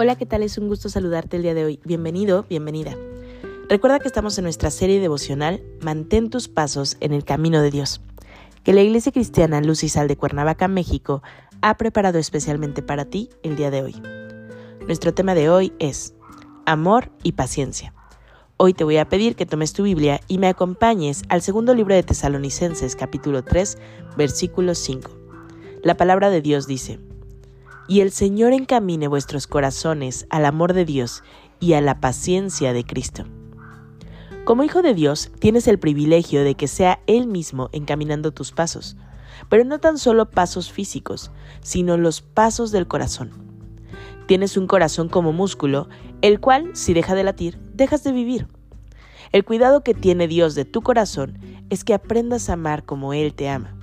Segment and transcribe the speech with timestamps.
[0.00, 0.44] Hola, ¿qué tal?
[0.44, 1.80] Es un gusto saludarte el día de hoy.
[1.82, 2.96] Bienvenido, bienvenida.
[3.68, 8.00] Recuerda que estamos en nuestra serie devocional Mantén tus pasos en el camino de Dios,
[8.62, 11.24] que la Iglesia Cristiana Luz y Sal de Cuernavaca, México,
[11.62, 14.00] ha preparado especialmente para ti el día de hoy.
[14.86, 16.14] Nuestro tema de hoy es
[16.64, 17.92] Amor y Paciencia.
[18.56, 21.96] Hoy te voy a pedir que tomes tu Biblia y me acompañes al segundo libro
[21.96, 23.76] de Tesalonicenses, capítulo 3,
[24.16, 25.10] versículo 5.
[25.82, 27.00] La palabra de Dios dice,
[27.88, 31.24] y el Señor encamine vuestros corazones al amor de Dios
[31.58, 33.24] y a la paciencia de Cristo.
[34.44, 38.96] Como hijo de Dios, tienes el privilegio de que sea Él mismo encaminando tus pasos,
[39.48, 41.30] pero no tan solo pasos físicos,
[41.62, 43.30] sino los pasos del corazón.
[44.26, 45.88] Tienes un corazón como músculo,
[46.20, 48.48] el cual, si deja de latir, dejas de vivir.
[49.32, 51.38] El cuidado que tiene Dios de tu corazón
[51.70, 53.74] es que aprendas a amar como Él te ama.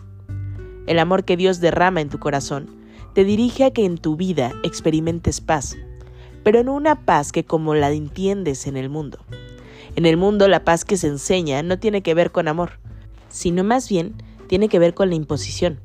[0.86, 2.85] El amor que Dios derrama en tu corazón
[3.16, 5.78] te dirige a que en tu vida experimentes paz,
[6.44, 9.20] pero no una paz que como la entiendes en el mundo.
[9.96, 12.72] En el mundo la paz que se enseña no tiene que ver con amor,
[13.30, 15.80] sino más bien tiene que ver con la imposición,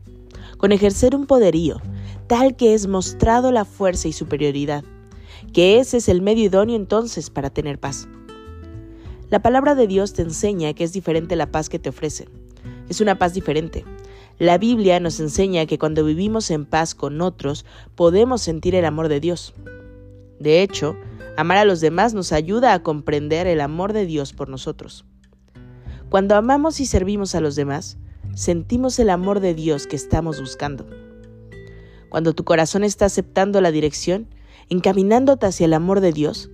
[0.58, 1.80] con ejercer un poderío,
[2.26, 4.82] tal que es mostrado la fuerza y superioridad,
[5.52, 8.08] que ese es el medio idóneo entonces para tener paz.
[9.28, 12.28] La palabra de Dios te enseña que es diferente la paz que te ofrece.
[12.88, 13.84] Es una paz diferente,
[14.40, 19.08] la Biblia nos enseña que cuando vivimos en paz con otros podemos sentir el amor
[19.08, 19.52] de Dios.
[20.38, 20.96] De hecho,
[21.36, 25.04] amar a los demás nos ayuda a comprender el amor de Dios por nosotros.
[26.08, 27.98] Cuando amamos y servimos a los demás,
[28.34, 30.86] sentimos el amor de Dios que estamos buscando.
[32.08, 34.26] Cuando tu corazón está aceptando la dirección,
[34.70, 36.48] encaminándote hacia el amor de Dios,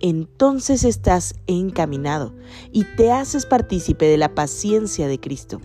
[0.00, 2.34] entonces estás encaminado
[2.72, 5.60] y te haces partícipe de la paciencia de Cristo.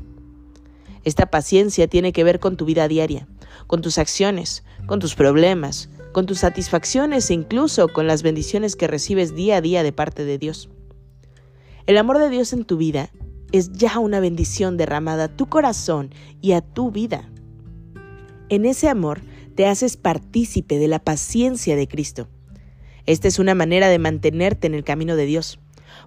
[1.03, 3.27] Esta paciencia tiene que ver con tu vida diaria,
[3.67, 8.87] con tus acciones, con tus problemas, con tus satisfacciones e incluso con las bendiciones que
[8.87, 10.69] recibes día a día de parte de Dios.
[11.85, 13.09] El amor de Dios en tu vida
[13.51, 17.29] es ya una bendición derramada a tu corazón y a tu vida.
[18.49, 19.21] En ese amor
[19.55, 22.29] te haces partícipe de la paciencia de Cristo.
[23.05, 25.59] Esta es una manera de mantenerte en el camino de Dios,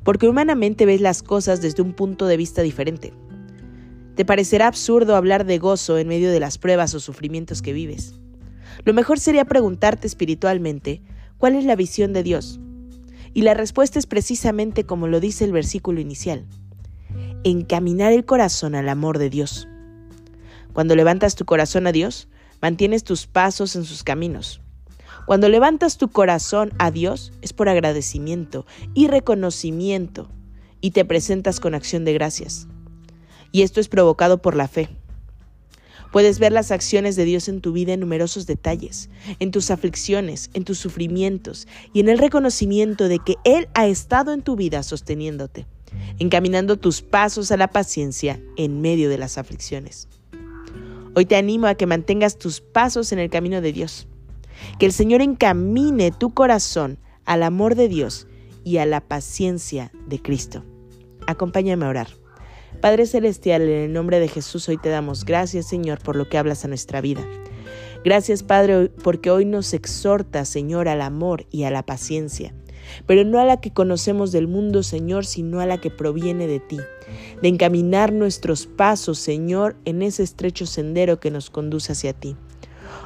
[0.03, 3.13] porque humanamente ves las cosas desde un punto de vista diferente.
[4.17, 8.15] Te parecerá absurdo hablar de gozo en medio de las pruebas o sufrimientos que vives.
[8.85, 11.03] Lo mejor sería preguntarte espiritualmente
[11.37, 12.59] cuál es la visión de Dios.
[13.35, 16.47] Y la respuesta es precisamente como lo dice el versículo inicial.
[17.45, 19.69] Encaminar el corazón al amor de Dios.
[20.73, 22.29] Cuando levantas tu corazón a Dios,
[22.63, 24.63] mantienes tus pasos en sus caminos.
[25.27, 30.31] Cuando levantas tu corazón a Dios es por agradecimiento y reconocimiento
[30.81, 32.67] y te presentas con acción de gracias
[33.57, 34.91] y esto es provocado por la fe.
[36.13, 39.09] Puedes ver las acciones de Dios en tu vida en numerosos detalles,
[39.39, 44.35] en tus aflicciones, en tus sufrimientos y en el reconocimiento de que Él ha estado
[44.35, 45.65] en tu vida sosteniéndote,
[46.19, 50.07] encaminando tus pasos a la paciencia en medio de las aflicciones.
[51.15, 54.07] Hoy te animo a que mantengas tus pasos en el camino de Dios,
[54.79, 58.27] que el Señor encamine tu corazón al amor de Dios
[58.65, 60.63] y a la paciencia de Cristo.
[61.27, 62.26] Acompáñame a orar.
[62.81, 66.37] Padre Celestial, en el nombre de Jesús hoy te damos gracias, Señor, por lo que
[66.37, 67.27] hablas a nuestra vida.
[68.05, 72.55] Gracias, Padre, porque hoy nos exhorta, Señor, al amor y a la paciencia,
[73.07, 76.61] pero no a la que conocemos del mundo, Señor, sino a la que proviene de
[76.61, 76.79] ti,
[77.43, 82.37] de encaminar nuestros pasos, Señor, en ese estrecho sendero que nos conduce hacia ti.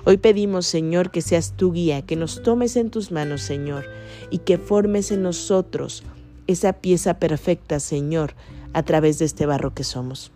[0.04, 3.84] Hoy pedimos, Señor, que seas tu guía, que nos tomes en tus manos, Señor,
[4.30, 6.02] y que formes en nosotros
[6.46, 8.34] esa pieza perfecta, Señor,
[8.72, 10.32] a través de este barro que somos.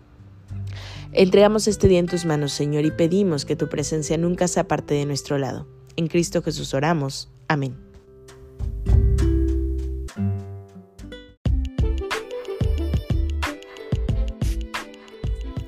[1.11, 4.93] Entregamos este día en tus manos, Señor, y pedimos que tu presencia nunca se aparte
[4.93, 5.67] de nuestro lado.
[5.95, 7.29] En Cristo Jesús oramos.
[7.47, 7.77] Amén.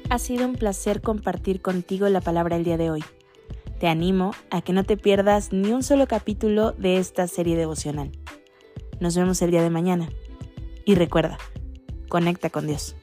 [0.09, 3.03] Ha sido un placer compartir contigo la palabra el día de hoy.
[3.79, 8.11] Te animo a que no te pierdas ni un solo capítulo de esta serie devocional.
[8.99, 10.09] Nos vemos el día de mañana.
[10.85, 11.37] Y recuerda,
[12.07, 12.95] Conecta con Dios.